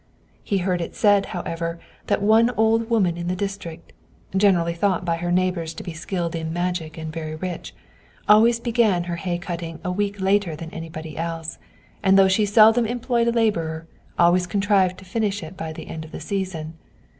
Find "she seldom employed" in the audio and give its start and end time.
12.27-13.27